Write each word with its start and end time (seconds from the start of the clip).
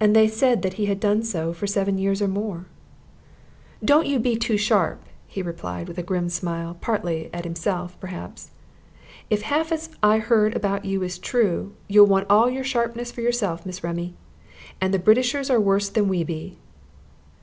And 0.00 0.16
they 0.16 0.28
said 0.28 0.62
that 0.62 0.72
he 0.80 0.86
had 0.86 0.98
done 0.98 1.22
so 1.22 1.52
for 1.52 1.66
seven 1.66 1.98
years 1.98 2.22
or 2.22 2.26
more. 2.26 2.64
"Don't 3.84 4.06
you 4.06 4.18
be 4.18 4.34
too 4.34 4.56
sharp," 4.56 5.04
he 5.26 5.42
replied, 5.42 5.88
with 5.88 5.98
a 5.98 6.02
grim 6.02 6.30
smile, 6.30 6.78
partly 6.80 7.28
at 7.34 7.44
himself, 7.44 8.00
perhaps. 8.00 8.52
"If 9.28 9.42
half 9.42 9.70
as 9.70 9.90
I 10.02 10.20
heard 10.20 10.56
about 10.56 10.86
you 10.86 11.02
is 11.02 11.18
true, 11.18 11.74
you'll 11.86 12.06
want 12.06 12.30
all 12.30 12.48
your 12.48 12.64
sharpness 12.64 13.12
for 13.12 13.20
yourself, 13.20 13.66
Miss 13.66 13.84
Remy. 13.84 14.14
And 14.80 14.94
the 14.94 14.98
Britishers 14.98 15.50
are 15.50 15.60
worse 15.60 15.90
than 15.90 16.08
we 16.08 16.24
be." 16.24 16.56